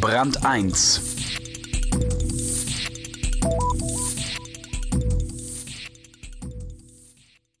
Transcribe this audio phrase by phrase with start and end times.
[0.00, 1.02] Brand 1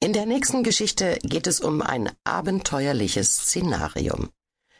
[0.00, 4.30] In der nächsten Geschichte geht es um ein abenteuerliches Szenarium.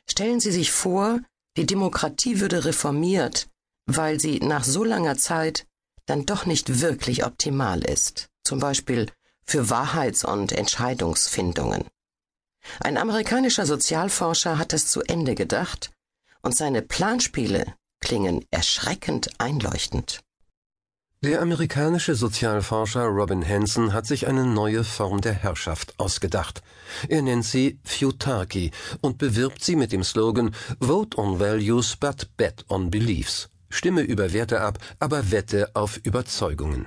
[0.09, 1.21] Stellen Sie sich vor,
[1.59, 3.49] die Demokratie würde reformiert,
[3.85, 5.67] weil sie nach so langer Zeit
[6.07, 9.13] dann doch nicht wirklich optimal ist, zum Beispiel
[9.45, 11.85] für Wahrheits- und Entscheidungsfindungen.
[12.81, 15.91] Ein amerikanischer Sozialforscher hat es zu Ende gedacht
[16.43, 20.21] und seine Planspiele klingen erschreckend einleuchtend.
[21.23, 26.63] Der amerikanische Sozialforscher Robin Hanson hat sich eine neue Form der Herrschaft ausgedacht.
[27.09, 28.71] Er nennt sie Futarchy
[29.03, 33.51] und bewirbt sie mit dem Slogan Vote on Values but bet on Beliefs.
[33.69, 36.87] Stimme über Werte ab, aber wette auf Überzeugungen.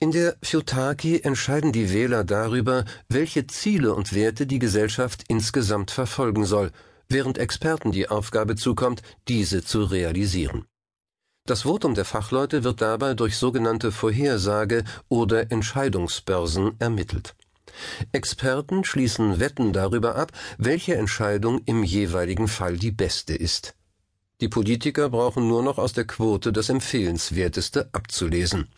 [0.00, 6.44] In der Futarchy entscheiden die Wähler darüber, welche Ziele und Werte die Gesellschaft insgesamt verfolgen
[6.44, 6.72] soll,
[7.08, 10.66] während Experten die Aufgabe zukommt, diese zu realisieren.
[11.46, 17.34] Das Votum der Fachleute wird dabei durch sogenannte Vorhersage oder Entscheidungsbörsen ermittelt.
[18.12, 23.74] Experten schließen Wetten darüber ab, welche Entscheidung im jeweiligen Fall die beste ist.
[24.40, 28.68] Die Politiker brauchen nur noch aus der Quote das Empfehlenswerteste abzulesen.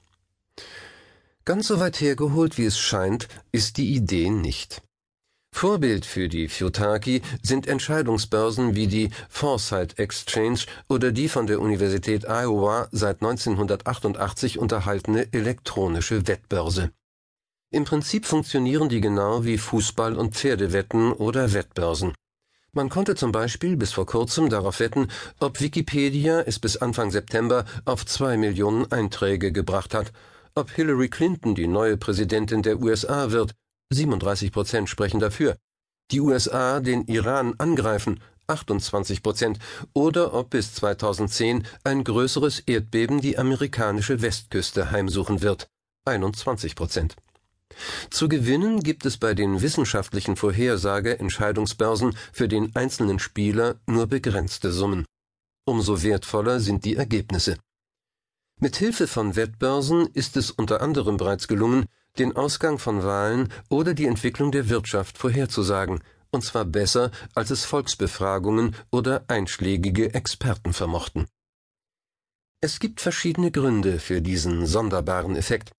[1.44, 4.82] Ganz so weit hergeholt, wie es scheint, ist die Idee nicht.
[5.58, 12.28] Vorbild für die Futaki sind Entscheidungsbörsen wie die Foresight Exchange oder die von der Universität
[12.28, 16.90] Iowa seit 1988 unterhaltene elektronische Wettbörse.
[17.70, 22.12] Im Prinzip funktionieren die genau wie Fußball- und Pferdewetten oder Wettbörsen.
[22.72, 25.08] Man konnte zum Beispiel bis vor kurzem darauf wetten,
[25.40, 30.12] ob Wikipedia es bis Anfang September auf zwei Millionen Einträge gebracht hat,
[30.54, 33.54] ob Hillary Clinton die neue Präsidentin der USA wird
[33.90, 35.56] 37 Prozent sprechen dafür.
[36.10, 39.58] Die USA den Iran angreifen, 28 Prozent,
[39.92, 45.68] oder ob bis 2010 ein größeres Erdbeben die amerikanische Westküste heimsuchen wird,
[46.04, 47.16] 21 Prozent.
[48.10, 55.04] Zu gewinnen gibt es bei den wissenschaftlichen Vorhersage-Entscheidungsbörsen für den einzelnen Spieler nur begrenzte Summen.
[55.64, 57.58] Umso wertvoller sind die Ergebnisse.
[58.60, 61.86] Mit Hilfe von Wettbörsen ist es unter anderem bereits gelungen,
[62.18, 66.00] den Ausgang von Wahlen oder die Entwicklung der Wirtschaft vorherzusagen,
[66.30, 71.26] und zwar besser, als es Volksbefragungen oder einschlägige Experten vermochten.
[72.60, 75.72] Es gibt verschiedene Gründe für diesen sonderbaren Effekt.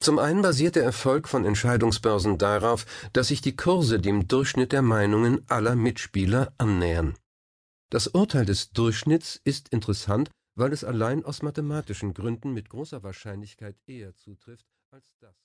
[0.00, 4.82] Zum einen basiert der Erfolg von Entscheidungsbörsen darauf, dass sich die Kurse dem Durchschnitt der
[4.82, 7.14] Meinungen aller Mitspieler annähern.
[7.90, 13.76] Das Urteil des Durchschnitts ist interessant, weil es allein aus mathematischen Gründen mit großer Wahrscheinlichkeit
[13.86, 15.36] eher zutrifft als das